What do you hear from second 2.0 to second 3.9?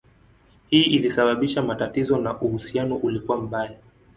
na uhusiano ulikuwa mbaya.